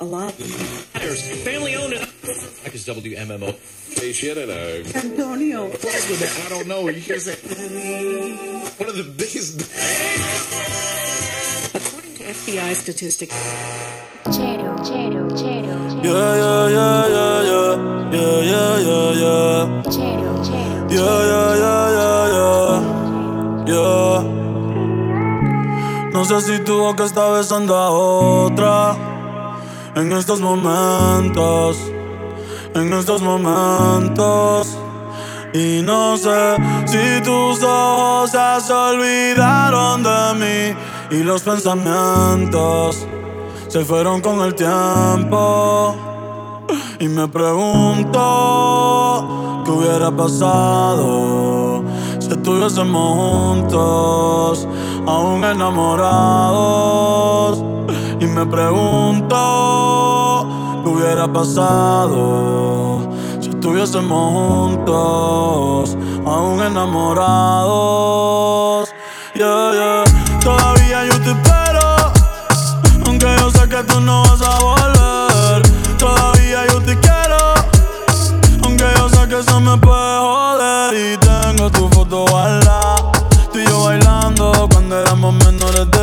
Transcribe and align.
a 0.00 0.04
lot. 0.04 0.32
Family 0.32 1.76
owned. 1.76 1.92
Back 1.92 2.74
is 2.74 2.86
WMMO. 2.86 3.54
Hey, 4.00 4.12
shit, 4.12 4.38
I 4.38 4.44
know. 4.46 4.82
Antonio. 4.94 5.70
I 5.70 6.48
don't 6.48 6.66
know. 6.66 6.88
You 6.88 7.02
can't 7.02 7.20
say. 7.20 7.34
One 8.78 8.88
of 8.88 8.96
the 8.96 9.04
biggest. 9.04 9.60
According 11.74 12.14
to 12.14 12.22
FBI 12.24 12.74
statistics, 12.74 13.34
Chero, 14.24 14.76
chero, 14.88 15.28
chero, 15.36 15.76
Yeah, 16.02 16.36
yeah, 16.36 16.68
yeah, 16.68 17.08
yeah, 17.16 17.42
yeah. 17.50 17.74
Yeah, 18.10 18.40
yeah, 18.40 18.78
yeah, 18.88 19.22
yeah. 19.22 19.82
chero, 19.84 20.32
chero, 20.48 20.90
Yeah, 20.90 21.20
yeah, 21.30 21.50
yeah, 21.64 21.86
yeah, 21.98 22.36
yeah. 22.36 22.72
Yeah. 23.66 24.18
No 26.12 26.20
sé 26.24 26.40
si 26.40 26.58
tuvo 26.64 26.94
que 26.96 27.04
estar 27.04 27.32
besando 27.36 27.76
a 27.76 27.90
otra 27.90 28.96
en 29.94 30.12
estos 30.12 30.40
momentos, 30.40 31.78
en 32.74 32.92
estos 32.92 33.22
momentos. 33.22 34.76
Y 35.52 35.82
no 35.82 36.16
sé 36.16 36.56
si 36.86 37.20
tus 37.22 37.62
ojos 37.62 38.30
se 38.30 38.72
olvidaron 38.72 40.02
de 40.02 40.34
mí 40.34 40.74
y 41.10 41.22
los 41.24 41.42
pensamientos 41.42 43.06
se 43.68 43.84
fueron 43.84 44.20
con 44.20 44.42
el 44.42 44.54
tiempo. 44.54 45.96
Y 47.00 47.08
me 47.08 47.26
pregunto 47.28 48.12
qué 49.64 49.70
hubiera 49.70 50.10
pasado 50.10 51.82
si 52.18 52.28
estuviésemos 52.28 53.16
juntos, 53.16 54.68
aún 55.06 55.42
enamorados. 55.42 57.69
Y 58.20 58.26
me 58.26 58.46
pregunto 58.46 60.46
qué 60.84 60.90
hubiera 60.90 61.32
pasado 61.32 63.08
si 63.40 63.48
estuviésemos 63.48 64.32
juntos, 64.32 65.96
aún 66.26 66.62
enamorados. 66.62 68.90
Yeah, 69.34 69.72
yeah. 69.72 70.04
Todavía 70.42 71.06
yo 71.06 71.18
te 71.22 71.30
espero. 71.30 71.80
Aunque 73.06 73.26
yo 73.38 73.50
sé 73.50 73.66
que 73.68 73.82
tú 73.84 74.00
no 74.00 74.22
vas 74.22 74.40
a 74.40 74.58
volver 74.60 75.62
Todavía 75.98 76.66
yo 76.68 76.80
te 76.80 76.98
quiero 76.98 77.36
Aunque 78.64 78.84
yo 78.96 79.08
sé 79.08 79.28
que 79.28 79.40
eso 79.40 79.60
me 79.60 79.76
puede 79.78 80.18
joder 80.18 80.94
Y 80.94 81.16
tengo 81.18 81.70
tu 81.70 81.88
foto 81.88 82.24
guardada 82.30 83.10
Tú 83.52 83.58
y 83.58 83.66
yo 83.66 83.82
bailando 83.82 84.68
cuando 84.70 85.00
éramos 85.00 85.34
menores 85.34 85.90
de 85.90 85.99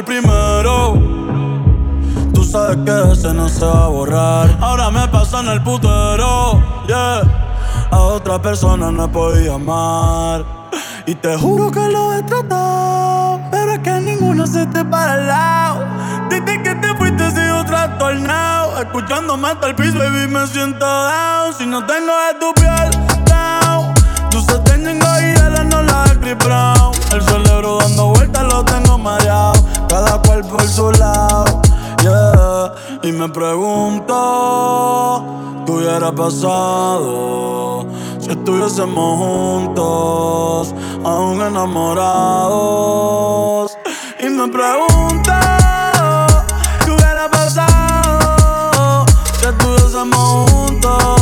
el 0.00 0.04
primero. 0.04 0.94
Tú 2.32 2.44
sabes 2.44 2.78
que 2.84 3.12
ese 3.12 3.32
no 3.34 3.48
se 3.48 3.64
va 3.64 3.84
a 3.84 3.88
borrar. 3.88 4.58
Ahora 4.60 4.90
me 4.90 5.06
pasa 5.08 5.40
en 5.40 5.48
el 5.48 5.62
putero 5.62 6.62
Yeah. 6.86 7.22
A 7.90 7.98
otra 7.98 8.40
persona 8.40 8.90
no 8.90 9.04
he 9.04 9.08
podido 9.08 9.54
amar. 9.54 10.44
Y 11.06 11.14
te 11.14 11.36
juro 11.36 11.70
que 11.70 11.88
lo 11.88 12.12
he 12.14 12.22
tratado 12.22 13.40
Pero 13.50 13.72
es 13.72 13.78
que 13.80 13.90
ninguno 14.00 14.46
se 14.46 14.66
te 14.66 14.84
para 14.84 15.14
al 15.14 15.26
lado. 15.26 15.84
Que 16.30 16.74
te 16.74 16.94
fuiste 16.96 17.30
sigo 17.30 17.64
trastornado. 17.64 18.80
Escuchándome 18.80 19.48
hasta 19.48 19.68
el 19.68 19.74
piso, 19.74 19.98
baby, 19.98 20.28
me 20.28 20.46
siento 20.46 20.84
down. 20.84 21.54
Si 21.56 21.66
no 21.66 21.84
tengo 21.86 22.12
de 22.26 22.38
tu 22.40 22.52
piel, 22.54 22.90
down. 23.24 23.94
Tú 24.30 24.40
se 24.40 24.58
tengo 24.60 24.90
y 24.90 25.64
no 25.64 25.82
la 25.82 26.04
Chris 26.20 26.38
Brown 26.38 26.92
El 27.12 27.22
cerebro 27.22 27.78
dando 27.78 28.08
vueltas 28.08 28.44
lo 28.44 28.64
tengo 28.64 28.98
mareado 28.98 29.69
Cada 29.90 30.22
cual 30.22 30.42
por 30.44 30.62
su 30.62 30.92
lado, 30.92 31.60
yeah. 32.00 32.72
Y 33.02 33.10
me 33.10 33.28
pregunto 33.28 35.24
¿Qué 35.66 35.72
hubiera 35.72 36.12
pasado 36.12 37.84
Si 38.20 38.30
estuviésemos 38.30 39.18
juntos 39.18 40.72
Aún 41.04 41.42
enamorados. 41.42 42.06
Y 44.20 44.28
me 44.28 44.46
pregunto 44.46 45.32
¿Qué 46.84 46.92
hubiera 46.92 47.28
pasado 47.28 49.06
Si 49.40 49.46
estuviésemos 49.46 50.50
juntos 50.52 51.19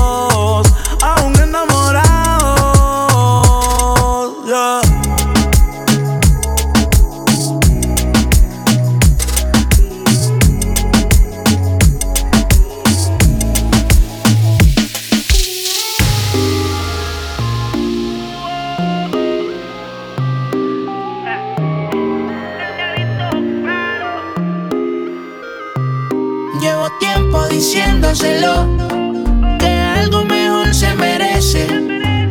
que 29.58 29.66
algo 29.66 30.24
mejor 30.24 30.72
se 30.74 30.94
merece. 30.94 31.66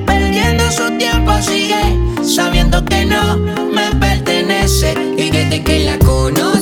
Perdiendo 0.07 0.71
su 0.71 0.97
tiempo 0.97 1.31
sigue 1.39 1.99
sabiendo 2.23 2.83
que 2.83 3.05
no 3.05 3.37
me 3.37 3.93
pertenece. 3.99 4.95
Y 5.17 5.29
desde 5.29 5.63
que 5.63 5.79
la 5.85 5.99
conocí, 5.99 6.56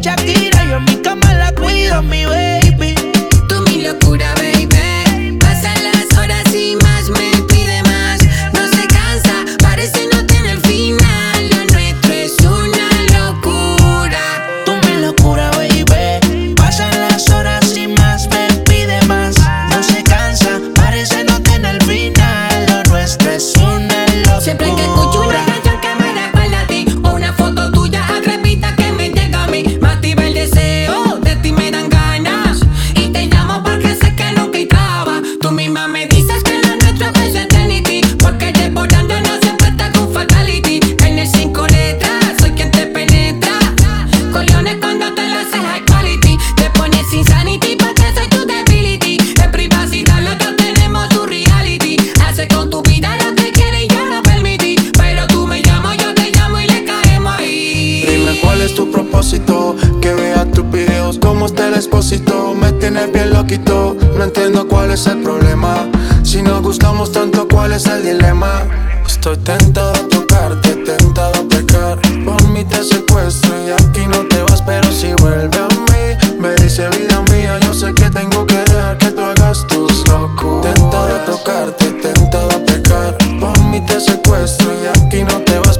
Jack 0.00 0.24
D. 0.24 0.39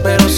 pero 0.03 0.29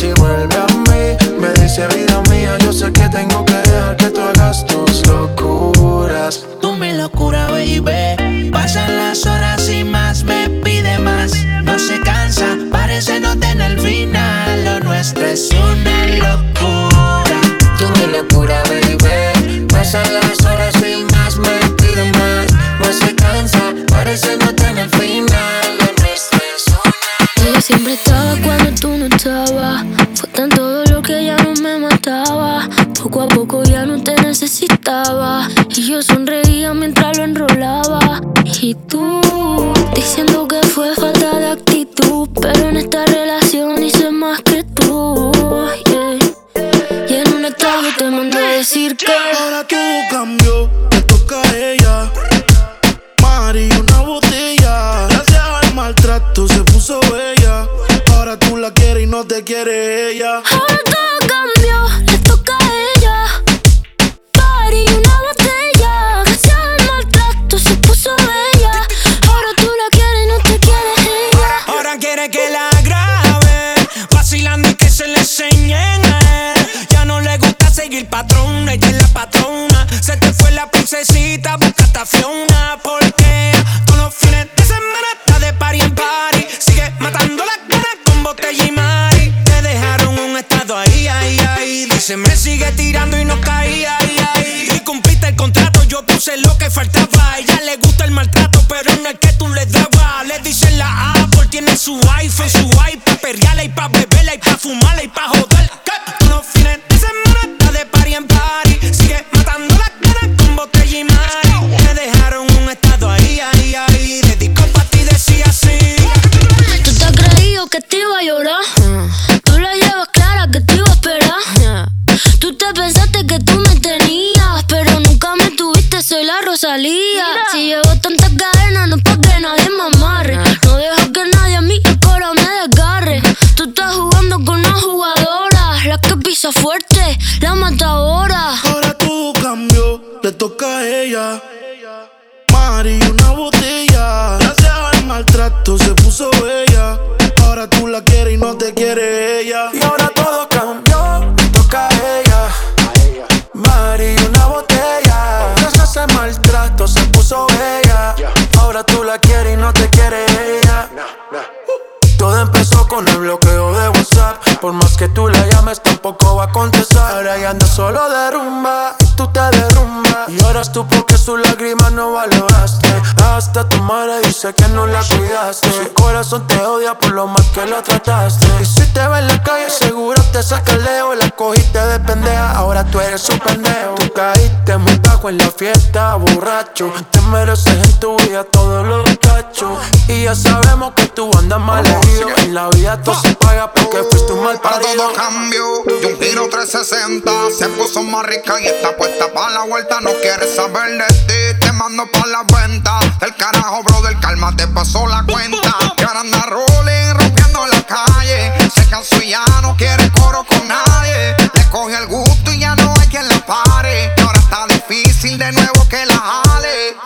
anda 167.53 167.67
solo 167.67 168.09
derrumba 168.09 168.97
y 168.99 169.07
tú 169.15 169.29
te 169.29 169.41
derrumbas. 169.41 170.29
Lloras 170.29 170.73
tú 170.73 170.87
porque 170.87 171.19
sus 171.19 171.39
lágrimas 171.39 171.93
no 171.93 172.13
valoraste 172.13 173.02
dejaste. 173.23 173.65
Tu 173.65 173.83
madre 173.83 174.21
dice 174.23 174.53
que 174.55 174.69
no 174.69 174.87
la 174.87 175.03
cuidaste. 175.03 175.71
Su 175.71 175.93
corazón 175.95 176.47
te 176.47 176.61
odia 176.61 176.95
por 176.99 177.11
lo 177.11 177.27
mal 177.27 177.45
que 177.53 177.67
la 177.67 177.83
trataste. 177.83 178.47
Y 178.61 178.65
si 178.65 178.87
te 178.93 179.07
ve 179.07 179.19
en 179.19 179.29
la 179.29 179.43
calle, 179.43 179.71
seguro 179.71 180.21
te 180.33 180.43
saca 180.43 180.73
el 180.73 180.85
leo. 180.85 181.15
La 181.15 181.31
cogiste 181.31 181.79
de 181.79 182.01
pendeja, 182.01 182.53
ahora 182.53 182.85
tú 182.85 183.01
eres 183.01 183.29
un 183.29 183.39
pendejo. 183.39 183.95
Tú 183.97 184.13
caíste 184.13 184.77
muy 184.79 184.97
bajo 184.99 185.29
en 185.29 185.39
la 185.39 185.51
fiesta, 185.51 186.17
borracho. 186.17 186.93
Te 187.11 187.21
mereces 187.23 187.75
en 187.75 188.01
tu 188.01 188.17
vida 188.19 188.45
todos 188.45 188.87
los 188.87 189.05
cachos. 189.19 189.79
Y 190.09 190.25
ya 190.25 190.35
sabemos 190.35 190.93
que 190.95 191.07
tú 191.07 191.31
andas 191.39 191.61
mal 191.61 191.87
herido. 191.87 192.29
En 192.39 192.55
la 192.55 192.69
vida 192.71 193.01
todo 193.03 193.21
se 193.21 193.35
paga 193.37 193.73
porque 193.73 194.01
uh, 194.01 194.11
fuiste 194.11 194.33
un 194.33 194.43
mal 194.43 194.61
parido. 194.61 194.83
Para 194.83 194.97
todo 194.97 195.13
cambio, 195.15 195.65
yo 196.01 196.09
un 196.09 196.21
giro 196.21 196.49
360. 196.49 197.31
Se 197.57 197.69
puso 197.69 198.03
más 198.03 198.27
rica 198.27 198.61
y 198.61 198.67
está 198.67 198.97
puesta 198.97 199.33
para 199.33 199.51
la 199.51 199.65
vuelta. 199.65 200.01
No 200.01 200.11
quiere 200.21 200.47
saber 200.55 200.99
de 200.99 201.15
ti, 201.27 201.61
te 201.61 201.73
mando 201.73 202.05
para 202.13 202.27
la 202.27 202.43
venta. 202.43 203.12
Del 203.21 203.35
carajo, 203.37 203.83
bro, 203.85 204.03
del 204.03 204.19
calma, 204.21 204.55
te 204.57 204.67
pasó 204.69 205.07
la 205.07 205.23
cuenta. 205.25 205.77
Que 205.97 206.05
ahora 206.05 206.21
anda 206.21 206.43
rolling, 206.43 207.15
rompiendo 207.15 207.67
la 207.67 207.83
calle. 207.83 208.53
Se 208.75 208.87
cansó 208.89 209.23
y 209.23 209.31
ya 209.31 209.45
no 209.63 209.77
quiere 209.77 210.11
coro 210.11 210.45
con 210.45 210.67
nadie. 210.67 211.37
Le 211.55 211.69
coge 211.71 211.97
el 211.97 212.07
gusto 212.07 212.53
y 212.53 212.61
ya 212.61 212.75
no 212.77 212.93
hay 213.01 213.09
quien 213.09 213.29
la 213.29 213.39
pare. 213.47 214.13
ahora 214.23 214.39
está 214.39 214.67
difícil 214.69 215.39
de 215.39 215.53
nuevo 215.53 215.89
que 215.89 216.05
la 216.07 216.17
jale. 216.17 216.97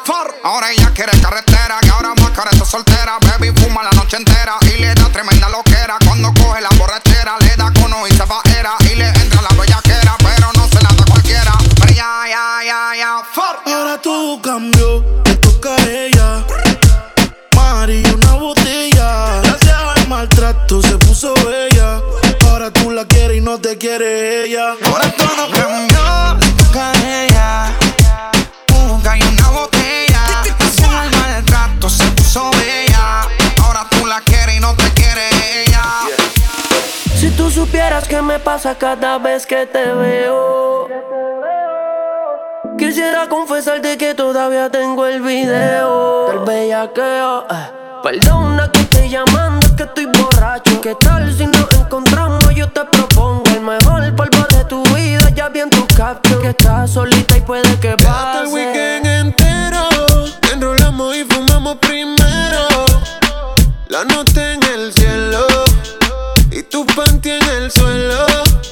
Ahora 0.44 0.70
ella 0.70 0.90
quiere 0.94 1.10
carretera, 1.20 1.78
que 1.80 1.90
ahora 1.90 2.14
más 2.20 2.30
cara 2.30 2.50
está 2.52 2.64
soltera. 2.64 3.18
Baby 3.20 3.52
fuma 3.60 3.82
la 3.82 3.90
noche 3.90 4.16
entera 4.16 4.54
y 4.62 4.80
le 4.80 4.94
da 4.94 5.08
tremenda 5.08 5.48
loquera. 5.48 5.96
Cuando 6.04 6.32
coge 6.34 6.60
la 6.60 6.68
borrachera, 6.78 7.36
le 7.40 7.56
da 7.56 7.72
cono 7.72 8.06
y 8.06 8.12
se 8.12 8.24
va 8.24 8.40
era 8.56 8.76
y 8.80 8.94
le 8.94 9.08
entra 9.08 9.42
la 9.42 9.48
bella 9.60 9.80
Tú 20.66 20.82
se 20.82 20.98
puso 20.98 21.32
bella. 21.34 22.00
Ahora 22.48 22.70
tú 22.72 22.90
la 22.90 23.04
quieres 23.04 23.36
y 23.36 23.40
no 23.40 23.58
te 23.58 23.78
quiere 23.78 24.44
ella. 24.44 24.74
Ahora 24.84 25.12
todo 25.16 25.50
cambió, 25.52 26.38
le 26.40 26.64
toca 26.64 26.92
a 26.92 27.22
ella. 27.22 27.72
Busca 28.68 29.16
y 29.16 29.22
una 29.22 29.48
botella. 29.50 30.20
Pasó 30.58 31.02
el 31.02 31.10
maltrato, 31.16 31.88
se 31.88 32.04
puso 32.12 32.50
bella. 32.50 33.22
Ahora 33.62 33.86
tú 33.90 34.06
la 34.06 34.20
quieres 34.22 34.56
y 34.56 34.60
no 34.60 34.74
te 34.74 34.90
quiere 34.90 35.28
ella. 35.62 35.82
Si 37.16 37.30
tú 37.30 37.50
supieras 37.50 38.08
que 38.08 38.20
me 38.20 38.38
pasa 38.40 38.76
cada 38.76 39.18
vez 39.18 39.46
que 39.46 39.66
te 39.66 39.92
veo. 39.92 40.88
Quisiera 42.76 43.28
confesarte 43.28 43.96
que 43.96 44.14
todavía 44.14 44.68
tengo 44.68 45.06
el 45.06 45.22
video 45.22 46.28
del 46.28 46.38
bellaqueo. 46.40 47.46
Eh. 47.50 47.70
Perdona 48.02 48.70
que 48.70 48.85
llamando 49.08 49.66
es 49.66 49.72
que 49.72 49.82
estoy 49.84 50.06
borracho. 50.06 50.80
¿Qué 50.80 50.94
tal 50.94 51.32
si 51.36 51.46
nos 51.46 51.66
encontramos? 51.72 52.54
Yo 52.54 52.68
te 52.68 52.84
propongo 52.84 53.42
el 53.54 53.60
mejor 53.60 54.14
polvo 54.14 54.46
de 54.50 54.64
tu 54.64 54.82
vida. 54.94 55.30
Ya 55.34 55.48
vi 55.48 55.60
en 55.60 55.70
tu 55.70 55.86
caption 55.88 56.40
que 56.42 56.50
estás 56.50 56.90
solita 56.90 57.36
y 57.36 57.40
puede 57.40 57.78
que 57.80 57.96
pase. 57.96 58.42
el 58.42 58.48
weekend 58.48 59.06
entero. 59.06 59.88
Te 60.40 60.54
enrolamos 60.54 61.16
y 61.16 61.24
fumamos 61.24 61.76
primero. 61.76 62.68
La 63.88 64.04
noche 64.04 64.54
en 64.54 64.62
el 64.62 64.92
cielo. 64.92 65.46
Y 66.50 66.62
tu 66.62 66.84
panty 66.86 67.30
en 67.30 67.42
el 67.42 67.70
suelo, 67.70 68.26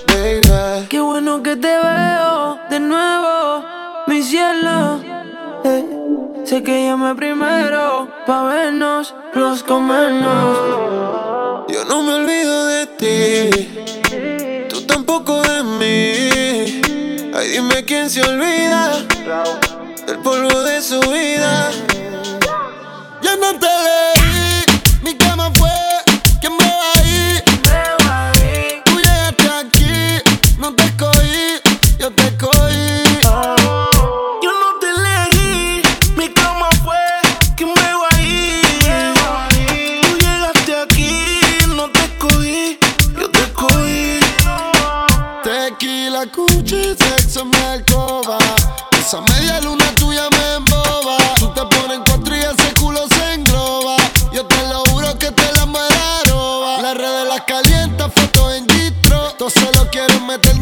baby. 0.09 0.87
Qué 0.89 1.01
bueno 1.01 1.43
que 1.43 1.57
te 1.57 1.69
veo 1.69 2.59
de 2.71 2.81
nuevo, 2.81 3.65
mi 4.07 4.23
cielo. 4.23 5.01
Eh 5.65 6.34
sé 6.47 6.63
que 6.63 6.87
llamé 6.87 7.15
primero 7.15 8.09
pa' 8.27 8.43
vernos, 8.45 9.15
los 9.35 9.63
comernos. 9.63 10.59
Yo 11.69 11.85
no 11.87 12.03
me 12.03 12.15
olvido 12.15 12.67
de 12.67 12.87
ti, 12.87 14.69
tú 14.69 14.83
tampoco 14.83 15.41
de 15.43 15.63
mí. 15.63 16.83
Ay, 17.35 17.49
dime 17.49 17.85
quién 17.85 18.11
se 18.11 18.21
olvida 18.23 18.93
del 20.07 20.19
polvo 20.19 20.61
de 20.61 20.83
su 20.83 21.01
vida. 21.01 21.71
Ya 23.23 23.37
no 23.37 23.59
te 23.59 23.67
leí, 23.87 24.65
mi 25.03 25.15
cama 25.15 25.51
fue 25.55 25.71
quien 26.41 26.53
me 26.59 26.65
ahí. 26.65 27.43
Tú 28.85 28.97
llegaste 28.97 29.49
aquí, 29.49 30.21
no 30.59 30.75
te 30.75 30.85
escogí, 30.85 31.61
yo 31.99 32.11
te 32.11 32.23
escogí. 32.25 32.54
Todos 59.45 59.53
se 59.61 59.79
lo 59.79 59.91
quieren 59.91 60.27
meter, 60.27 60.59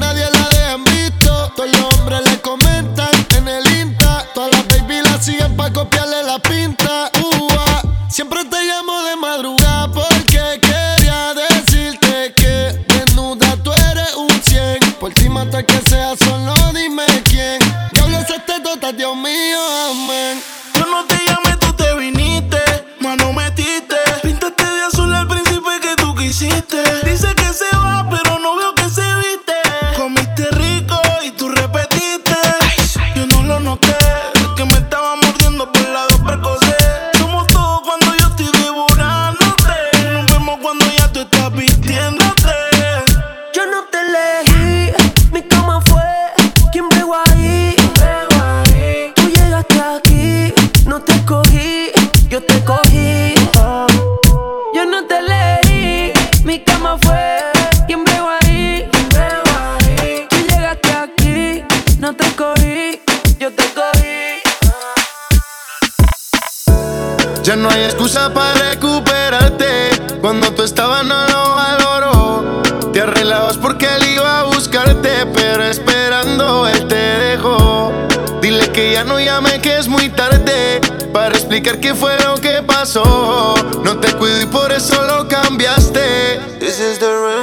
No 83.93 84.01
te 84.01 84.11
cuido 84.15 84.41
y 84.41 84.47
por 84.47 84.73
eso 84.73 85.03
lo 85.03 85.29
cambiaste. 85.29 86.41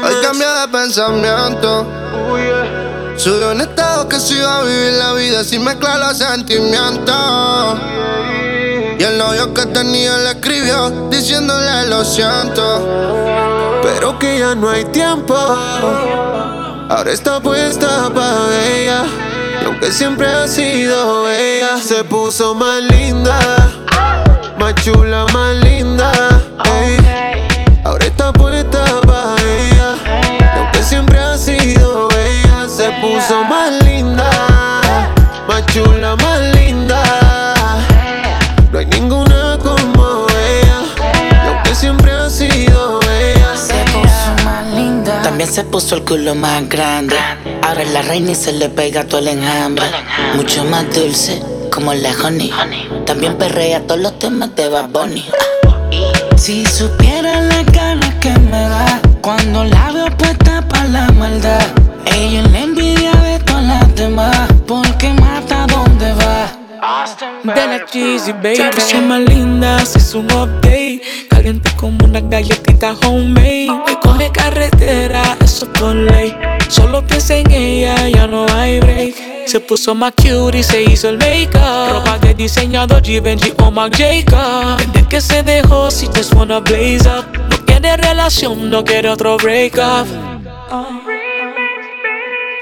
Hoy 0.04 0.16
cambié 0.24 0.48
de 0.48 0.68
pensamiento. 0.72 1.86
Subió 3.18 3.52
un 3.52 3.62
estado 3.62 4.10
que 4.10 4.20
se 4.20 4.34
iba 4.34 4.58
a 4.58 4.64
vivir 4.64 4.94
la 4.94 5.14
vida 5.14 5.44
sin 5.44 5.64
mezclar 5.64 6.00
los 6.00 6.18
sentimientos. 6.18 7.80
Y 8.98 9.04
el 9.04 9.20
novio 9.20 9.54
que 9.54 9.68
tenía 9.68 10.18
le 10.18 10.32
escribió 10.32 10.90
diciéndole 11.12 11.86
lo 11.86 12.04
siento. 12.04 13.80
Pero 13.84 14.18
que 14.18 14.40
ya 14.40 14.56
no 14.56 14.72
hay 14.72 14.86
tiempo. 14.86 15.36
Ahora 15.36 17.12
está 17.12 17.40
puesta 17.40 18.10
pa' 18.10 18.48
ella. 18.66 19.04
Y 19.62 19.66
aunque 19.66 19.92
siempre 19.92 20.26
ha 20.26 20.48
sido 20.48 21.30
ella, 21.30 21.78
se 21.78 22.04
puso 22.06 22.56
más 22.56 22.82
linda. 22.82 23.38
Más 24.58 24.74
chula, 24.84 25.28
más 25.32 25.56
linda. 25.58 26.29
Ey. 26.66 26.98
Ahora 27.84 28.06
está 28.06 28.32
puesta 28.34 28.84
pa' 29.02 29.36
ella. 29.42 29.96
Y 30.40 30.58
aunque 30.58 30.84
siempre 30.84 31.18
ha 31.20 31.38
sido 31.38 32.10
ella, 32.12 32.68
se 32.68 32.90
puso 33.02 33.44
más 33.46 33.72
linda. 33.84 34.30
Más 35.48 35.66
chula, 35.68 36.16
más 36.18 36.42
linda. 36.56 37.02
No 38.72 38.80
hay 38.80 38.86
ninguna 38.86 39.58
como 39.62 40.28
ella. 40.30 40.82
Y 41.44 41.48
aunque 41.48 41.74
siempre 41.74 42.12
ha 42.12 42.30
sido 42.30 43.00
ella. 43.10 43.56
Se 43.56 43.74
puso 43.86 44.46
más 44.46 44.66
linda. 44.76 45.22
También 45.24 45.52
se 45.52 45.64
puso 45.64 45.96
el 45.96 46.04
culo 46.04 46.36
más 46.36 46.68
grande. 46.70 47.16
Ahora 47.64 47.84
es 47.84 47.92
la 47.92 48.02
reina 48.02 48.32
y 48.32 48.36
se 48.36 48.52
le 48.54 48.70
pega 48.70 49.04
todo 49.06 49.20
el 49.20 49.30
enjambre. 49.30 49.86
Mucho 50.36 50.64
más 50.66 50.86
dulce, 50.94 51.42
como 51.74 51.94
la 51.94 52.12
honey. 52.24 52.52
También 53.06 53.38
perrea 53.38 53.82
todos 53.88 54.02
los 54.02 54.20
temas 54.20 54.56
de 54.56 54.70
Bad 54.70 54.90
Bunny. 54.90 55.26
Si 56.40 56.66
supiera 56.66 57.42
la 57.42 57.64
ganas 57.64 58.16
que 58.22 58.32
me 58.32 58.62
da 58.70 59.02
cuando 59.22 59.66
la 59.66 59.92
veo 59.92 60.10
puesta 60.18 60.66
pa' 60.70 60.86
la 60.86 61.12
maldad. 61.12 61.68
Ella 62.16 62.40
es 62.40 62.52
la 62.52 62.60
envidia 62.60 63.12
de 63.12 63.40
todas 63.40 63.66
las 63.66 63.96
demás 63.96 64.48
porque 64.66 65.12
va. 65.22 65.39
De 67.44 67.68
la 67.68 67.86
cheesy, 67.86 68.32
baby. 68.32 68.56
Se 68.78 69.02
más 69.02 69.20
linda, 69.20 69.86
se 69.86 70.00
hizo 70.00 70.20
un 70.20 70.26
update. 70.28 71.02
Caliente 71.30 71.70
como 71.76 72.06
una 72.06 72.22
galletita 72.22 72.96
homemade. 73.04 73.70
Hoy 73.70 73.98
coge 74.02 74.32
carretera, 74.32 75.38
eso 75.42 75.68
por 75.74 75.94
ley. 75.94 76.34
Solo 76.70 77.06
piensa 77.06 77.36
en 77.36 77.52
ella, 77.52 78.08
ya 78.08 78.28
no 78.28 78.46
hay 78.56 78.80
break. 78.80 79.16
Se 79.46 79.60
puso 79.60 79.94
más 79.94 80.14
cute 80.14 80.60
y 80.60 80.64
se 80.64 80.84
hizo 80.84 81.10
el 81.10 81.18
make-up. 81.18 81.92
Ropa 81.92 82.18
de 82.20 82.34
diseñador 82.34 83.04
Givenchy 83.04 83.54
o 83.58 83.72
Marc 83.72 83.98
Jacob. 83.98 84.78
Desde 84.78 85.08
que 85.08 85.20
se 85.20 85.44
dejó, 85.44 85.92
si 85.92 86.08
just 86.08 86.34
wanna 86.34 86.60
blaze 86.60 87.10
up. 87.10 87.26
No 87.50 87.66
quiere 87.66 87.98
relación, 87.98 88.70
no 88.70 88.86
quiere 88.86 89.10
otro 89.10 89.36
break 89.38 89.76
up. 89.78 90.08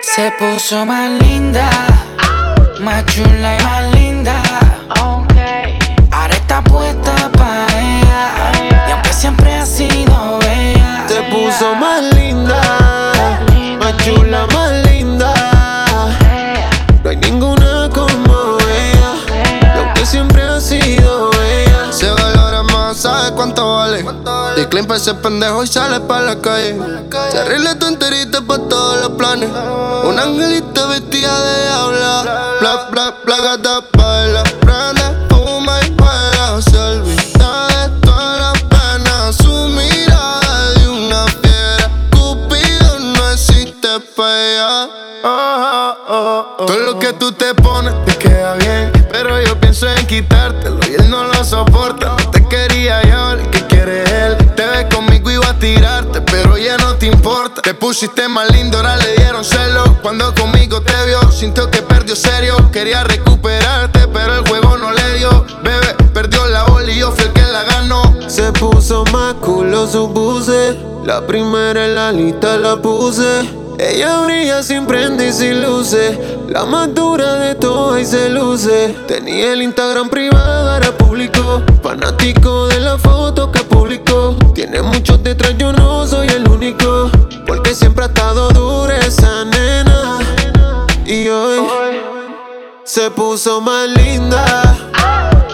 Se 0.01 0.31
puso 0.39 0.85
más 0.85 1.11
linda, 1.21 1.69
más 2.79 3.05
chula 3.05 3.57
y 3.59 3.63
más 3.63 3.83
linda. 3.83 3.96
Ahora 6.11 6.33
está 6.33 6.61
puesta 6.61 7.31
pa' 7.37 7.65
ella. 7.79 8.51
Y 8.87 8.91
aunque 8.91 9.13
siempre 9.13 9.55
ha 9.55 9.65
sido 9.65 10.39
ella. 10.41 11.05
Se 11.07 11.21
puso 11.23 11.75
más 11.75 12.03
linda, 12.13 12.61
más 13.79 13.97
chula, 14.03 14.45
más 14.53 14.71
linda. 14.87 15.33
No 17.03 17.09
hay 17.09 17.17
ninguna 17.17 17.89
como 17.93 18.57
ella. 18.59 19.13
Y 19.73 19.79
aunque 19.79 20.05
siempre 20.05 20.41
ha 20.43 20.59
sido 20.59 21.31
ella. 21.43 21.91
Se 21.91 22.09
valora 22.09 22.63
más, 22.63 22.97
sabe 22.97 23.31
cuánto 23.33 23.77
vale. 23.77 24.05
Decline 24.57 24.87
pa' 24.87 24.97
ese 24.97 25.13
pendejo 25.13 25.63
y 25.63 25.67
sale 25.67 26.01
pa' 26.01 26.19
la 26.19 26.39
calle. 26.41 26.75
Se 27.31 27.39
arregla 27.39 27.79
tu 27.79 27.85
enterita 27.87 28.41
pa' 28.41 28.57
todos 28.57 28.99
los 28.99 29.11
planes. 29.11 29.49
Un 30.03 30.19
angelito 30.19 30.87
vestida 30.89 31.41
de 31.43 31.63
diabla. 31.63 32.23
Bla, 32.59 32.87
bla, 32.91 33.15
bla, 33.23 33.37
gata 33.37 33.96
más 58.29 58.51
lindo, 58.51 58.77
ahora 58.77 58.95
le 58.97 59.15
dieron 59.15 59.43
celo. 59.43 59.97
Cuando 60.03 60.31
conmigo 60.35 60.81
te 60.81 60.93
vio, 61.07 61.31
sintió 61.31 61.69
que 61.71 61.81
perdió 61.81 62.15
serio. 62.15 62.55
Quería 62.71 63.03
recuperarte, 63.03 64.07
pero 64.13 64.35
el 64.35 64.47
juego 64.47 64.77
no 64.77 64.91
le 64.91 65.17
dio. 65.17 65.45
Bebé, 65.63 65.95
perdió 66.13 66.45
la 66.45 66.63
bola 66.65 66.91
y 66.91 66.99
yo 66.99 67.11
fui 67.11 67.25
el 67.25 67.33
que 67.33 67.41
la 67.41 67.63
ganó. 67.63 68.29
Se 68.29 68.51
puso 68.51 69.03
más 69.11 69.33
culo 69.35 69.87
su 69.87 70.13
puse. 70.13 70.77
La 71.05 71.25
primera 71.25 71.85
en 71.85 71.95
la 71.95 72.11
lista 72.11 72.57
la 72.57 72.75
puse. 72.79 73.49
Ella 73.79 74.21
brilla 74.21 74.61
sin 74.61 74.85
prende 74.85 75.29
y 75.29 75.33
sin 75.33 75.63
luces. 75.63 76.19
La 76.49 76.65
más 76.65 76.93
dura 76.93 77.35
de 77.35 77.55
todas 77.55 77.99
y 77.99 78.05
se 78.05 78.29
luce. 78.29 78.95
Tenía 79.07 79.53
el 79.53 79.63
Instagram 79.63 80.09
privado, 80.09 80.71
ahora 80.71 80.91
público. 80.95 81.63
Fanático 81.81 82.67
de 82.67 82.79
la 82.79 82.99
foto 82.99 83.51
que 83.51 83.61
publicó. 83.61 84.35
Tiene 84.53 84.83
muchos 84.83 85.23
detrás, 85.23 85.55
yo 85.57 85.73
no 85.73 86.05
soy 86.05 86.27
el 86.27 86.47
único. 86.47 87.09
Siempre 87.77 88.05
ha 88.05 88.07
estado 88.07 88.49
dura 88.49 88.97
esa 88.97 89.45
nena. 89.45 90.17
Y 91.05 91.27
hoy 91.27 91.61
se 92.83 93.11
puso 93.11 93.61
más 93.61 93.87
linda. 93.87 94.75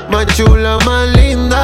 Más 0.09 0.25
chula, 0.27 0.77
más 0.85 1.05
linda. 1.09 1.63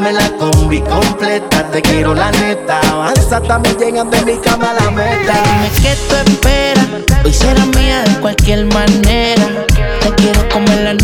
Dame 0.00 0.14
la 0.14 0.30
combi 0.38 0.80
completa, 0.80 1.62
te 1.70 1.82
quiero 1.82 2.14
la 2.14 2.30
neta. 2.30 2.80
Avanza 2.90 3.38
también 3.38 3.76
llegan 3.76 4.08
de 4.08 4.24
mi 4.24 4.38
cama 4.38 4.70
a 4.70 4.82
la 4.82 4.90
meta. 4.90 5.34
Dime 5.44 5.70
qué 5.82 5.94
tú 6.08 6.14
esperas, 6.24 6.86
hoy 7.22 7.34
será 7.34 7.66
mía 7.66 8.02
de 8.04 8.14
cualquier 8.18 8.64
manera. 8.64 9.66
Te 10.00 10.14
quiero 10.14 10.48
comer 10.48 10.96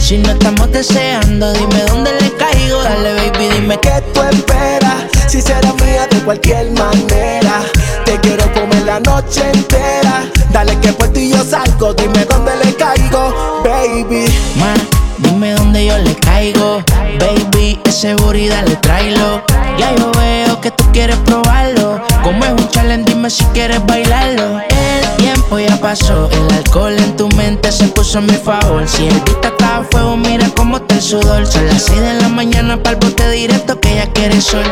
Si 0.00 0.18
no 0.18 0.32
estamos 0.32 0.72
deseando, 0.72 1.52
dime 1.52 1.84
dónde 1.86 2.10
le 2.20 2.32
caigo. 2.32 2.82
Dale, 2.82 3.14
baby, 3.14 3.48
dime 3.54 3.78
¿Qué 3.78 4.02
tú 4.12 4.22
esperas? 4.22 5.04
Si 5.28 5.40
será 5.40 5.72
mía 5.74 6.08
de 6.10 6.18
cualquier 6.24 6.72
manera. 6.72 7.62
Te 8.04 8.18
quiero 8.22 8.52
comer 8.54 8.82
la 8.84 8.98
noche 8.98 9.40
entera. 9.54 10.24
Dale 10.50 10.76
que 10.80 10.92
por 10.92 11.12
ti 11.12 11.30
yo 11.30 11.44
salgo, 11.44 11.94
dime 11.94 12.24
dónde 12.24 12.56
le 12.56 12.74
caigo, 12.74 13.62
baby. 13.62 14.24
Ma, 14.56 14.74
dime 15.18 15.52
dónde 15.52 15.86
yo 15.86 15.96
le 15.98 16.16
caigo. 16.16 16.82
Baby, 17.18 17.80
ese 17.84 18.14
booty 18.14 18.48
dale 18.48 18.76
tráelo. 18.76 19.42
Ya 19.78 19.94
yo 19.96 20.10
veo 20.12 20.60
que 20.60 20.70
tú 20.70 20.84
quieres 20.92 21.16
probarlo. 21.18 22.00
Como 22.22 22.44
es 22.44 22.52
un 22.52 22.68
challenge, 22.68 23.12
dime 23.12 23.30
si 23.30 23.44
quieres 23.46 23.84
bailarlo. 23.86 24.60
El 24.60 25.16
tiempo 25.16 25.58
ya 25.58 25.76
pasó, 25.80 26.28
el 26.30 26.54
alcohol 26.54 26.94
en 26.98 27.16
tu 27.16 27.28
mente 27.30 27.72
se 27.72 27.88
puso 27.88 28.18
a 28.18 28.20
mi 28.20 28.34
favor. 28.34 28.86
Si 28.86 29.06
el 29.06 29.20
vista 29.20 29.48
está 29.48 29.78
a 29.78 29.84
fuego, 29.84 30.16
mira 30.16 30.48
cómo 30.56 30.76
está 30.76 30.94
el 30.94 31.02
sudor. 31.02 31.46
Son 31.46 31.66
las 31.66 31.82
6 31.82 32.00
de 32.00 32.14
la 32.14 32.28
mañana 32.28 32.76
para 32.82 32.96
el 32.96 32.96
bote 32.96 33.30
directo 33.30 33.80
que 33.80 33.94
ya 33.94 34.06
quiere 34.12 34.40
sol. 34.40 34.64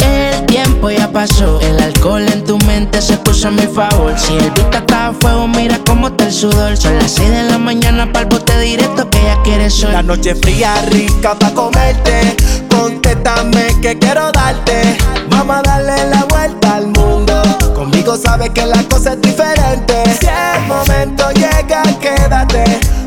El 0.00 0.46
tiempo 0.46 0.90
ya 0.90 1.10
pasó, 1.10 1.60
el 1.60 1.80
alcohol 1.80 2.26
en 2.32 2.44
tu 2.44 2.58
mente 2.58 3.00
se 3.00 3.16
puso 3.18 3.48
a 3.48 3.50
mi 3.50 3.66
favor. 3.66 4.14
Si 4.18 4.34
el 4.34 4.50
vista 4.50 4.78
está 4.78 5.08
a 5.08 5.12
fuego, 5.12 5.46
mira 5.48 5.78
cómo 5.86 6.08
está 6.08 6.26
el 6.26 6.32
sudor. 6.32 6.76
Son 6.76 6.96
las 6.98 7.12
6 7.12 7.30
de 7.30 7.42
la 7.44 7.58
mañana 7.58 8.12
para 8.12 8.24
el 8.24 8.26
bote 8.26 8.58
directo 8.58 9.08
que 9.10 9.22
ya 9.22 9.40
quiere 9.42 9.70
sol. 9.70 9.92
La 9.92 10.02
noche 10.02 10.34
fría, 10.34 10.74
rica 10.90 11.34
pa' 11.38 11.52
comerte. 11.88 12.36
Contéstame 12.70 13.66
que 13.80 13.98
quiero 13.98 14.30
darte. 14.32 14.96
Vamos 15.30 15.56
a 15.56 15.62
darle 15.62 16.10
la 16.10 16.24
vuelta 16.24 16.76
al 16.76 16.86
mundo. 16.88 17.42
Conmigo 17.74 18.16
sabes 18.16 18.50
que 18.50 18.66
la 18.66 18.82
cosa 18.84 19.12
es 19.12 19.20
diferente. 19.20 19.94
Si 20.20 20.26
el 20.26 20.66
momento 20.66 21.30
llega, 21.32 21.82
quédate. 22.00 22.64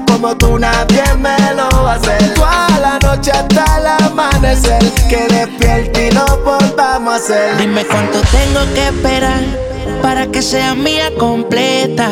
Como 0.08 0.36
tú 0.36 0.60
nadie 0.60 1.04
me 1.17 1.38
lo 1.54 1.70
va 1.84 1.94
a 1.94 1.96
hacer. 1.96 2.34
Toda 2.34 2.80
la 2.80 3.00
noche 3.00 3.32
hasta 3.32 3.78
el 3.78 3.88
amanecer. 4.06 4.84
Que 5.10 5.28
despierte 5.28 6.01
a 7.12 7.15
hacer. 7.15 7.58
Dime 7.58 7.86
cuánto 7.86 8.21
tengo 8.21 8.74
que 8.74 8.88
esperar 8.88 9.41
para 10.02 10.28
que 10.28 10.41
sea 10.41 10.76
mía 10.76 11.12
completa. 11.17 12.10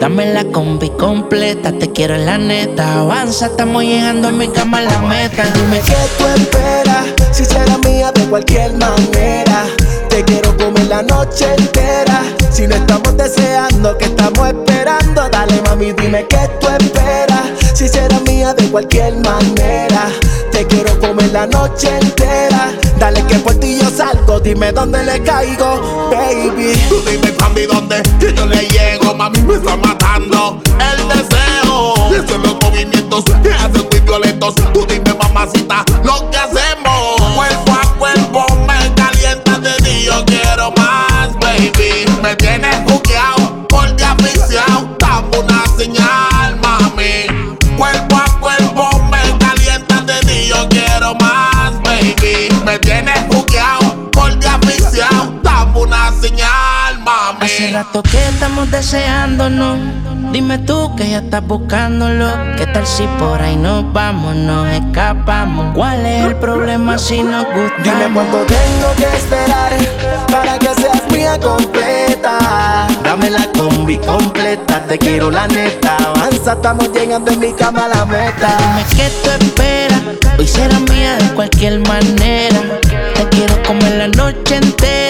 Dame 0.00 0.32
la 0.32 0.44
combi 0.44 0.90
completa, 0.90 1.72
te 1.72 1.92
quiero 1.92 2.14
en 2.14 2.26
la 2.26 2.38
neta. 2.38 3.00
Avanza, 3.00 3.46
estamos 3.46 3.82
llegando 3.84 4.28
a 4.28 4.32
mi 4.32 4.48
cama 4.48 4.78
a 4.78 4.82
la 4.82 4.98
meta. 5.00 5.44
Dime 5.54 5.80
¿Qué 5.80 5.96
tú 6.18 6.24
esperas? 6.26 7.06
Si 7.32 7.44
será 7.44 7.76
mía 7.78 8.10
de 8.12 8.22
cualquier 8.26 8.72
manera. 8.72 9.66
Te 10.08 10.24
quiero 10.24 10.56
comer 10.56 10.86
la 10.86 11.02
noche 11.02 11.46
entera. 11.58 12.22
Si 12.50 12.66
no 12.66 12.74
estamos 12.74 13.16
deseando, 13.16 13.96
que 13.98 14.06
estamos 14.06 14.48
esperando? 14.48 15.28
Dale 15.28 15.60
mami, 15.62 15.92
dime 15.92 16.26
qué 16.26 16.48
tú 16.60 16.68
esperas. 16.68 17.42
Si 17.74 17.86
será 17.86 18.18
mía 18.20 18.54
de 18.54 18.64
cualquier 18.70 19.14
manera. 19.16 20.08
Te 20.50 20.66
quiero 20.66 20.98
comer 21.00 21.30
la 21.32 21.46
noche 21.46 21.88
entera. 22.00 22.72
Dale 23.02 23.26
que 23.26 23.34
por 23.40 23.56
ti 23.56 23.80
yo 23.80 23.90
salgo, 23.90 24.38
dime 24.38 24.70
dónde 24.70 25.02
le 25.02 25.20
caigo, 25.24 26.08
baby. 26.12 26.72
Tú 26.88 27.02
dime 27.04 27.34
mami 27.40 27.62
dónde 27.62 28.00
que 28.20 28.32
yo 28.32 28.46
le 28.46 28.64
llego, 28.68 29.12
mami 29.12 29.40
me 29.40 29.54
está 29.54 29.76
matando 29.76 30.62
el 30.78 31.08
deseo. 31.08 31.94
Esos 32.12 32.38
los 32.38 32.54
movimientos 32.62 33.24
que 33.42 33.50
hacen 33.50 33.88
muy 33.90 34.00
violentos. 34.02 34.54
Tú 34.72 34.86
dime 34.88 35.14
mamacita 35.14 35.84
Hace 57.62 57.74
rato 57.74 58.02
que 58.02 58.18
estamos 58.18 58.68
deseándonos. 58.72 59.78
Dime 60.32 60.58
tú 60.58 60.96
que 60.96 61.10
ya 61.10 61.18
estás 61.18 61.46
buscándolo. 61.46 62.26
¿Qué 62.58 62.66
tal 62.66 62.84
si 62.84 63.06
por 63.20 63.40
ahí 63.40 63.54
nos 63.54 63.92
vamos, 63.92 64.34
nos 64.34 64.68
escapamos? 64.72 65.72
¿Cuál 65.72 66.04
es 66.04 66.24
el 66.24 66.34
problema 66.34 66.98
si 66.98 67.22
nos 67.22 67.44
gusta? 67.44 67.82
Dime 67.84 68.12
cuánto 68.12 68.38
tengo 68.46 68.92
que 68.96 69.16
esperar 69.16 69.72
para 70.26 70.58
que 70.58 70.74
seas 70.74 71.08
mía 71.12 71.38
completa. 71.38 72.88
Dame 73.04 73.30
la 73.30 73.46
combi 73.56 73.96
completa, 73.98 74.80
te 74.88 74.98
quiero 74.98 75.30
la 75.30 75.46
neta. 75.46 75.98
Avanza, 75.98 76.54
estamos 76.54 76.90
llegando 76.92 77.30
en 77.30 77.38
mi 77.38 77.52
cama 77.52 77.84
a 77.84 77.88
la 77.96 78.04
meta. 78.06 78.56
Dime 78.58 78.84
qué 78.96 79.12
tú 79.22 79.30
esperas. 79.30 80.00
Hoy 80.36 80.48
será 80.48 80.80
mía 80.80 81.14
de 81.16 81.32
cualquier 81.34 81.78
manera. 81.86 82.60
Te 83.14 83.28
quiero 83.28 83.62
comer 83.62 83.98
la 83.98 84.08
noche 84.08 84.56
entera. 84.56 85.01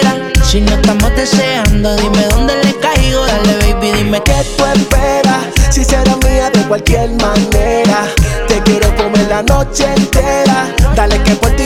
Si 0.53 0.61
no 0.61 0.75
estamos 0.75 1.09
deseando, 1.15 1.95
dime 1.95 2.27
dónde 2.29 2.53
le 2.63 2.75
caigo. 2.77 3.25
Dale, 3.25 3.73
baby, 3.73 3.91
dime 3.91 4.21
¿Qué 4.21 4.35
tú 4.55 4.63
esperas? 4.65 5.47
Si 5.71 5.83
será 5.83 6.15
mía 6.17 6.51
de 6.51 6.61
cualquier 6.67 7.09
manera. 7.09 8.05
Te 8.47 8.61
quiero 8.61 8.95
comer 8.95 9.27
la 9.29 9.41
noche 9.41 9.91
entera. 9.97 10.71
Dale 10.95 11.19
que 11.23 11.33
por 11.37 11.49
ti 11.55 11.62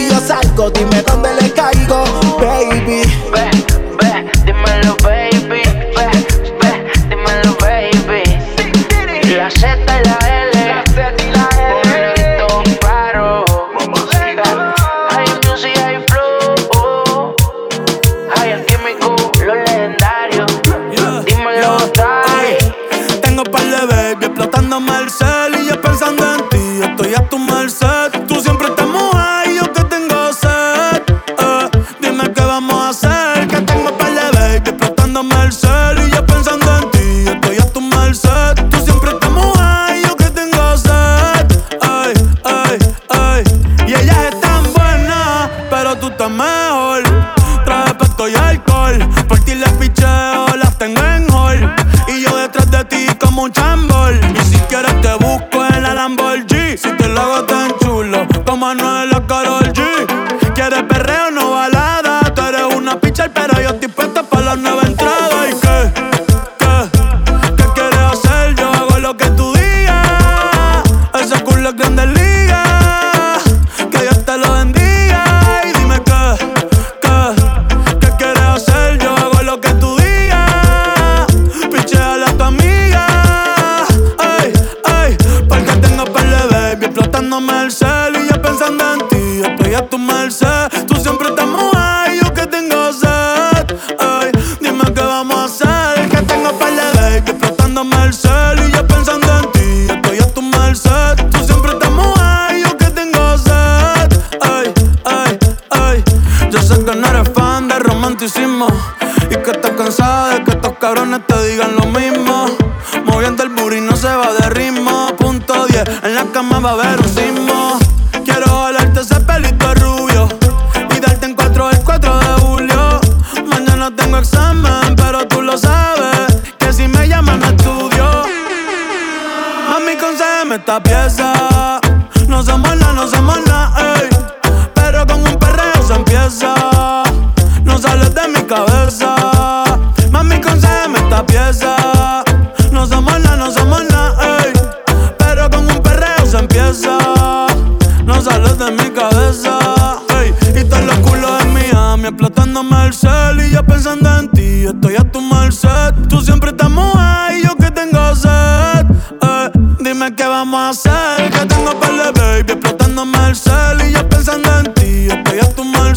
y 163.87 163.91
yo 163.91 164.09
pensando 164.09 164.59
en 164.59 164.73
ti. 164.73 165.07
Yo 165.07 165.43
a 165.43 165.49
tu 165.55 165.63
mal 165.63 165.95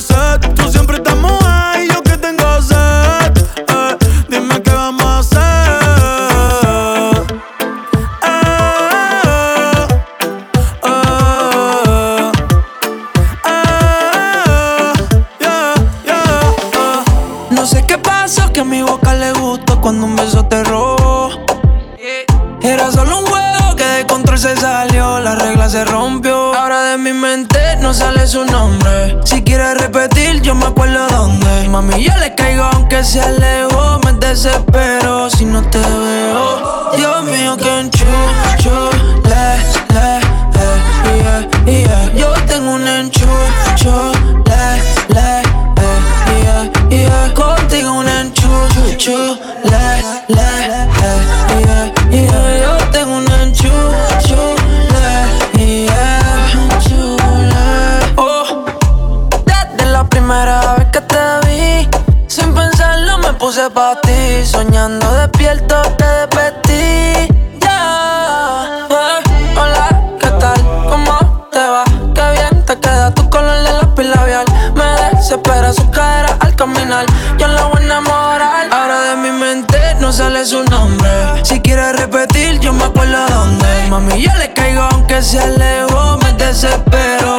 se 85.23 85.39
alejó 85.39 86.17
me 86.23 86.33
desespero 86.33 87.30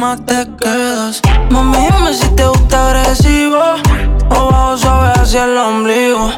te 0.00 0.48
quedas. 0.56 1.20
Mami, 1.50 1.76
dime 1.76 2.14
si 2.14 2.26
te 2.34 2.46
gusta 2.46 2.88
agresivo 2.88 3.60
o 4.30 4.50
bajo 4.50 4.78
suave 4.78 5.12
hacia 5.20 5.44
el 5.44 5.58
ombligo. 5.58 6.30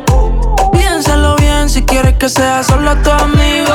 Piénsalo 0.72 1.36
bien 1.36 1.70
si 1.70 1.82
quieres 1.82 2.14
que 2.14 2.28
sea 2.28 2.64
solo 2.64 2.96
tu 3.04 3.10
amigo. 3.10 3.72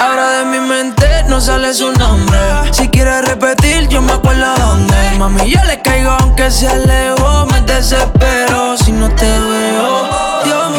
Ahora 0.00 0.30
de 0.38 0.44
mi 0.46 0.58
mente 0.58 1.06
no 1.28 1.40
sale 1.40 1.72
su 1.72 1.92
nombre. 1.92 2.40
Si 2.72 2.88
quieres 2.88 3.24
repetir, 3.28 3.86
yo 3.88 4.02
me 4.02 4.12
acuerdo 4.12 4.52
dónde. 4.58 4.96
Mami, 5.16 5.48
yo 5.48 5.62
le 5.64 5.80
caigo 5.80 6.10
aunque 6.10 6.50
se 6.50 6.66
alejó. 6.66 7.46
Me 7.46 7.60
desespero 7.60 8.76
si 8.78 8.90
no 8.90 9.08
te 9.10 9.30
veo. 9.30 10.08
Dios 10.44 10.69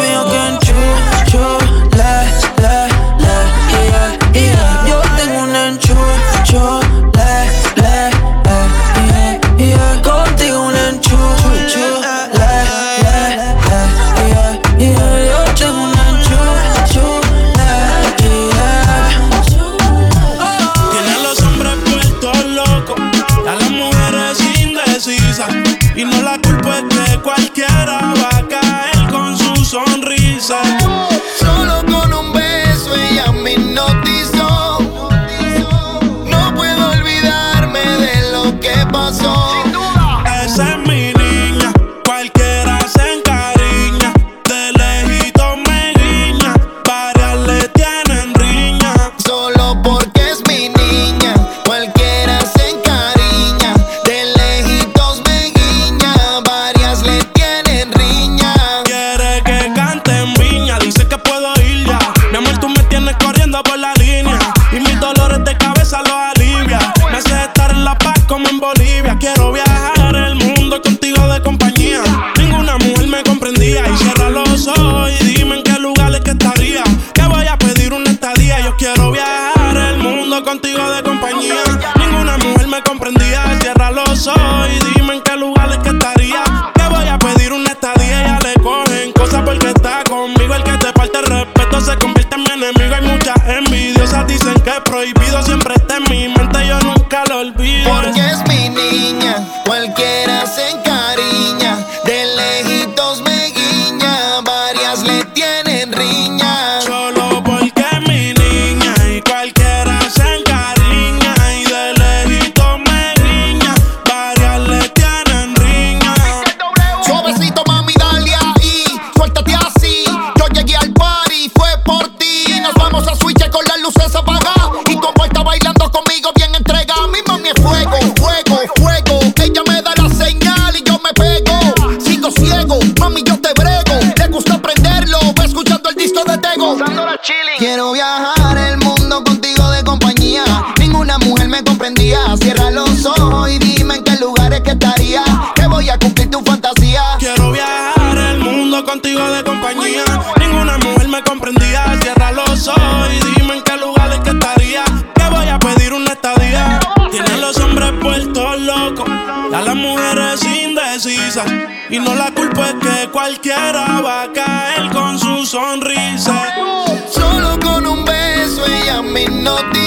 ella 169.42 169.81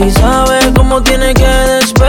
Baby 0.00 0.12
sabe 0.12 0.58
cómo 0.74 1.02
tiene 1.02 1.34
que 1.34 1.44
despertarme. 1.44 1.99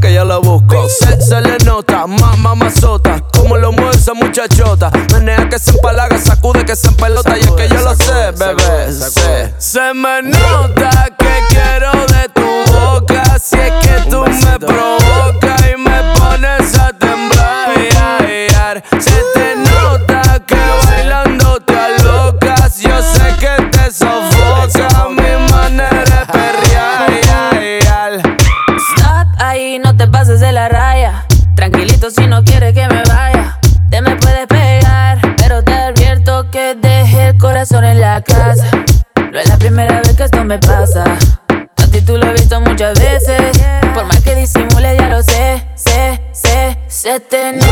Que 0.00 0.12
yo 0.12 0.24
lo 0.24 0.40
busco. 0.40 0.88
Se, 0.88 1.20
se 1.20 1.40
le 1.40 1.56
nota, 1.64 2.06
mamá 2.06 2.54
mazota. 2.54 3.20
Como 3.32 3.56
lo 3.56 3.72
mueve 3.72 3.94
esa 3.94 4.14
muchachota. 4.14 4.90
Menea 5.12 5.48
que 5.48 5.58
se 5.58 5.72
empalaga, 5.72 6.18
sacude 6.18 6.64
que 6.64 6.76
se 6.76 6.88
empelota. 6.88 7.36
Y 7.36 7.40
es 7.40 7.50
que 7.50 7.68
yo 7.68 7.80
lo 7.80 7.94
sé, 7.94 8.32
bebé. 8.38 8.92
Se, 8.92 9.54
se 9.58 9.94
me 9.94 10.22
nota 10.22 10.93
Se 47.34 47.63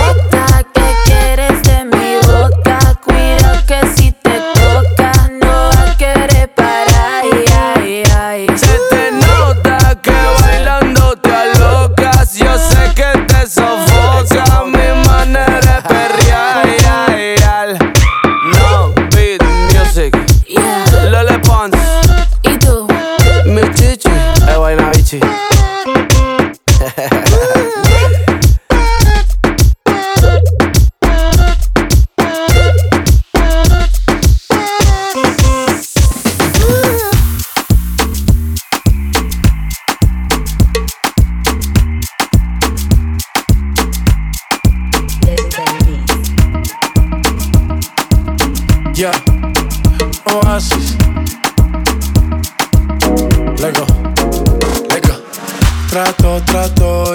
Trato, 55.93 56.41
trato 56.47 57.12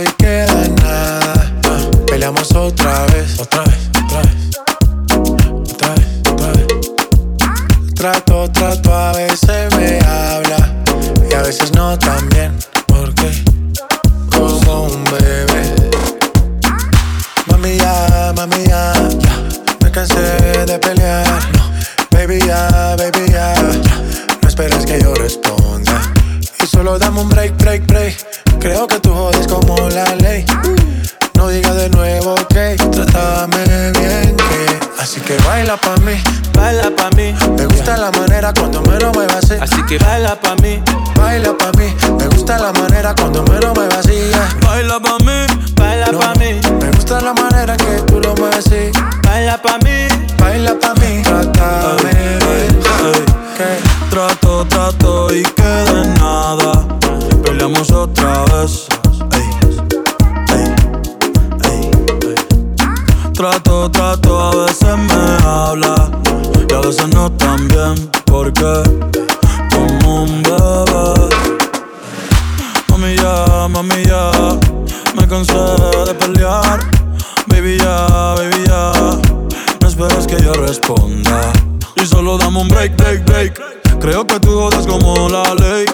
Y 82.00 82.06
solo 82.06 82.38
dame 82.38 82.60
un 82.60 82.68
break, 82.68 82.96
break, 82.96 83.26
break. 83.26 84.00
Creo 84.00 84.26
que 84.28 84.40
tú 84.40 84.50
jodes 84.52 84.86
como 84.86 85.28
la 85.30 85.54
ley. 85.56 85.86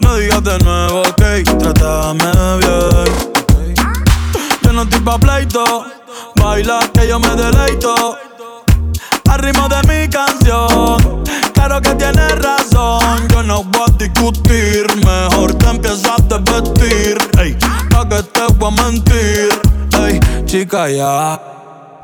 No 0.00 0.14
digas 0.16 0.44
de 0.44 0.58
nuevo, 0.60 1.00
ok, 1.00 1.22
trátame 1.58 2.32
bien. 2.58 3.36
Yo 4.62 4.72
no 4.72 4.82
estoy 4.82 5.00
pa' 5.00 5.18
pleito, 5.18 5.84
baila 6.36 6.78
que 6.94 7.08
yo 7.08 7.18
me 7.18 7.34
deleito. 7.34 8.16
Al 9.28 9.38
ritmo 9.40 9.68
de 9.68 9.82
mi 9.88 10.08
canción, 10.08 11.24
claro 11.54 11.80
que 11.80 11.94
tienes 11.96 12.38
razón. 12.38 13.26
Yo 13.28 13.42
no 13.42 13.64
voy 13.64 13.82
a 13.88 13.92
discutir, 13.98 14.86
mejor 15.04 15.54
te 15.54 15.66
empiezas 15.66 16.22
a 16.30 16.38
vestir. 16.38 17.18
Ey, 17.40 17.56
pa' 17.90 18.08
que 18.08 18.22
te 18.22 18.46
voy 18.54 18.72
a 18.78 18.82
mentir. 18.82 19.48
Ey, 19.98 20.20
chica, 20.46 20.88
ya. 20.88 21.55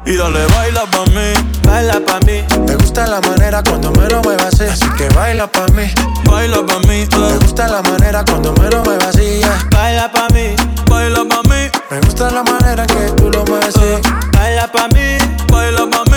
Y 0.05 0.17
dale, 0.17 0.47
baila 0.55 0.85
pa' 0.87 1.05
mí. 1.07 1.33
Baila 1.67 2.01
pa' 2.05 2.19
mí. 2.27 2.45
Me 2.67 2.75
gusta 2.77 3.07
la 3.07 3.21
manera 3.21 3.63
cuando 3.63 3.91
me 3.93 4.09
lo 4.09 4.21
muevas 4.23 4.47
así. 4.55 4.65
Así 4.65 4.89
que 4.99 5.09
baila 5.11 5.47
pa' 5.47 5.67
mí. 5.69 5.85
Baila 6.25 6.65
pa' 6.67 6.79
mí. 6.89 7.07
Me 7.19 7.39
gusta 7.39 7.69
la 7.69 7.83
manera 7.83 8.25
cuando 8.25 8.53
me 8.55 8.69
lo 8.71 8.83
muevas 8.83 9.09
así. 9.09 9.41
yeah. 9.41 9.59
Baila 9.71 10.11
pa' 10.11 10.29
mí. 10.35 10.55
Baila 10.91 11.25
pa' 11.25 11.43
mí. 11.49 11.71
Me 11.91 12.01
gusta 12.01 12.31
la 12.31 12.43
manera 12.43 12.87
que 12.87 13.13
tú 13.17 13.31
lo 13.31 13.45
mueves 13.45 13.77
así. 13.77 14.01
Baila 14.33 14.67
pa' 14.71 14.89
mí. 14.89 15.19
Baila 15.51 15.89
pa' 15.91 16.05
mí. 16.11 16.13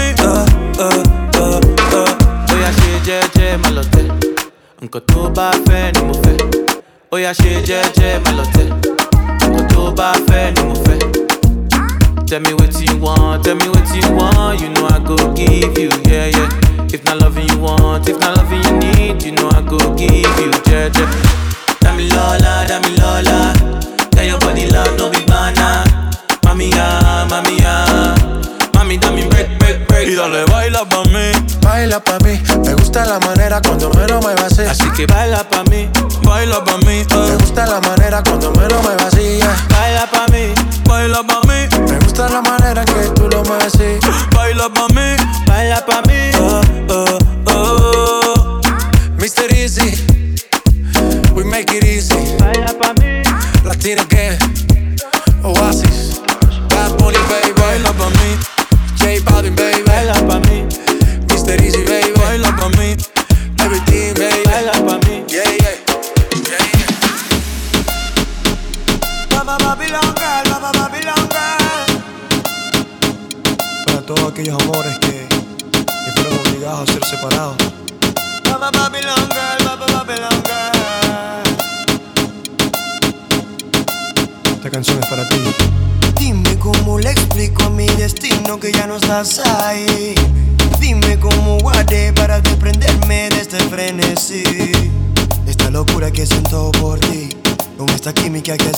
Jẹ́jẹ́ 3.05 3.57
má 3.61 3.69
lọ 3.75 3.83
tẹ̀, 3.93 4.07
nǹkan 4.81 5.01
tó 5.09 5.19
bá 5.35 5.47
fẹ́ 5.65 5.91
ni. 5.95 6.01
Oya 7.13 7.31
ṣe 7.39 7.51
jẹ́jẹ́ 7.67 8.21
má 8.23 8.31
lọ 8.37 8.43
tẹ̀, 8.55 8.67
nǹkan 9.51 9.65
tó 9.71 9.81
bá 9.97 10.07
fẹ́ 10.27 10.45
ni 10.55 10.61
mo 10.67 10.75
fẹ́. 10.85 11.24
Tell 12.27 12.39
me 12.41 12.53
what 12.55 12.73
you 12.81 12.97
want, 12.97 13.43
tell 13.45 13.55
me 13.55 13.69
what 13.69 13.85
you 13.95 14.01
want, 14.13 14.59
you 14.59 14.69
know 14.69 14.87
I 14.87 14.99
go 14.99 15.15
give 15.33 15.77
you, 15.77 15.89
yeah, 16.09 16.27
yeah. 16.27 16.49
If 16.91 17.03
not 17.05 17.19
loving 17.19 17.47
you 17.49 17.59
want, 17.59 18.09
if 18.09 18.19
not 18.19 18.37
loving 18.37 18.63
you 18.63 18.73
need, 18.79 19.23
you 19.23 19.31
know 19.33 19.49
I 19.49 19.61
go 19.61 19.77
give 19.95 20.11
you, 20.11 20.51
yeah, 20.65 20.89
yeah. 20.89 21.09
Dami 21.85 22.09
Lola, 22.09 22.65
Dami 22.67 22.97
Lola, 22.97 24.09
tell 24.11 24.25
your 24.25 24.39
body 24.39 24.67
love, 24.71 24.97
no 24.97 25.11
be 25.11 25.23
banana. 25.25 25.83
Mami 26.43 26.71
ya, 26.71 27.27
mami 27.29 27.59
ya, 27.61 28.15
mami 28.85 28.97
dame 28.97 29.25
break, 29.29 29.57
break, 29.57 29.87
break. 29.87 30.07
Y 30.07 30.15
dale, 30.15 30.45
baila 30.45 30.85
pa' 30.85 31.03
mí. 31.05 31.31
Baila 31.61 31.99
pa' 31.99 32.19
mí. 32.19 32.39
Me 32.63 32.73
gusta 32.75 33.03
la 33.05 33.19
manera 33.19 33.59
cuando 33.61 33.89
me 33.89 34.07
lo 34.07 34.21
muevas 34.21 34.53
así. 34.53 34.61
Así 34.61 34.87
que 34.95 35.07
baila 35.07 35.43
pa' 35.49 35.63
mí, 35.65 35.89
Baila 36.23 36.63
pa' 36.63 36.77
mí. 36.79 37.03
Me 37.09 37.35
gusta 37.37 37.65
la 37.65 37.81
manera 37.81 38.21
cuando 38.23 38.51
me 38.51 38.67
lo 38.67 38.81
muevas 38.83 39.13
así. 39.13 39.37
yeah. 39.37 39.55
baila 39.69 40.05
pa' 40.11 40.27
mí, 40.31 40.53
Baila 40.87 41.23
pa' 41.23 41.41
mí. 41.47 41.67
Me 41.89 41.99
gusta 41.99 42.29
la 42.29 42.41
manera 42.41 42.85
que 42.85 43.09
tú 43.15 43.27
lo 43.27 43.43
mueves 43.43 43.73
así. 43.73 43.99
Baila 44.35 44.69
pa' 44.69 44.87
mí. 44.89 45.15
baila 45.47 45.85
pa' 45.85 46.01
mí. 46.03 46.31
Oh, 46.39 47.17
oh. 47.47 48.61
Mr. 49.17 49.51
Easy. 49.51 50.04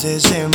is 0.03 0.31
in 0.31 0.46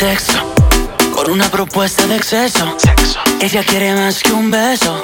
pretexto 0.00 0.38
Por 1.14 1.30
una 1.30 1.44
propuesta 1.50 2.06
de 2.06 2.16
exceso. 2.16 2.74
Sexo. 2.78 3.20
Ella 3.38 3.62
quiere 3.62 3.92
más 3.94 4.22
que 4.22 4.32
un 4.32 4.50
beso. 4.50 5.02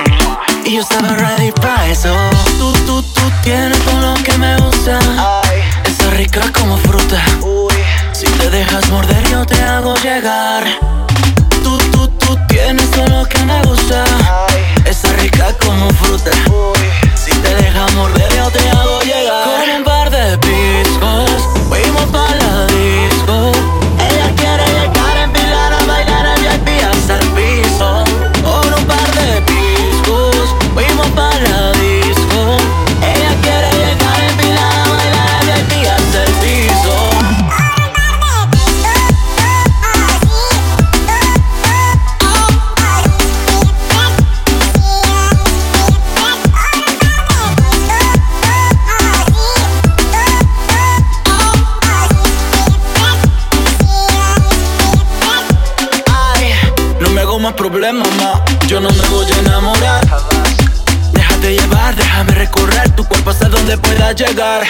Y 0.64 0.76
yo 0.76 0.80
estaba 0.80 1.09
ready 1.09 1.53
para 1.53 1.86
eso. 1.88 2.14
Tú, 2.59 2.72
tú, 2.86 3.03
tú 3.03 3.20
tienes 3.42 3.78
todo 3.80 4.01
lo 4.01 4.14
que 4.22 4.32
me 4.38 4.57
gusta. 4.57 4.99
Ay. 5.18 5.61
Está 5.84 6.11
rica 6.11 6.40
como 6.53 6.78
fruta. 6.78 7.22
Si 8.12 8.24
te 8.24 8.49
dejas 8.49 8.88
morder 8.88 9.22
yo 9.28 9.44
te 9.44 9.61
hago 9.62 9.94
llegar. 9.97 10.64
Tú, 11.62 11.76
tú, 11.92 12.09
tú 12.09 12.38
tienes 12.49 12.90
todo 12.92 13.07
lo 13.09 13.28
que 13.28 13.38
me 13.44 13.62
gusta. 13.64 14.03
Ay. 14.49 14.64
Está 14.86 15.12
rica 15.14 15.53
como 15.61 15.90
fruta. 15.90 16.30
Si 17.14 17.32
te 17.32 17.55
dejas 17.55 17.92
morder 17.94 18.32
yo 18.34 18.51
te 18.51 18.68
hago 18.70 19.01
llegar. 19.03 19.44
Con 19.44 19.76
un 19.76 19.84
par 19.84 20.11
de 20.11 20.38
piscos 20.38 21.30
Fuimos 21.68 22.07
para 22.07 22.34
la 22.36 22.66
disco. 22.66 23.36
llegar. 64.17 64.67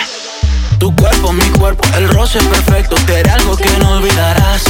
Tu 0.78 0.94
cuerpo, 0.96 1.32
mi 1.32 1.44
cuerpo, 1.50 1.84
el 1.96 2.08
roce 2.08 2.38
perfecto, 2.40 2.96
que 3.06 3.22
algo 3.30 3.56
que 3.56 3.70
no 3.78 3.92
olvidarás. 3.92 4.64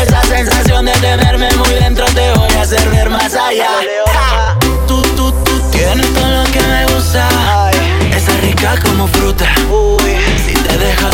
Esa 0.00 0.22
sensación 0.22 0.84
de 0.84 0.92
tenerme 0.92 1.50
muy 1.56 1.70
dentro 1.70 2.04
te 2.06 2.30
voy 2.32 2.52
a 2.54 2.62
hacer 2.62 2.88
ver 2.90 3.08
más 3.08 3.34
allá. 3.34 3.70
Ja. 4.06 4.56
Tú, 4.86 5.02
tú, 5.16 5.32
tú 5.32 5.70
tienes 5.70 6.06
todo 6.12 6.44
lo 6.44 6.44
que 6.52 6.60
me 6.60 6.86
gusta. 6.94 7.28
Ay. 7.66 8.12
Esa 8.14 8.32
rica 8.42 8.74
como 8.84 9.08
fruta. 9.08 9.46
Uy. 9.70 10.16
Si 10.46 10.52
te 10.52 10.76
dejas 10.76 11.13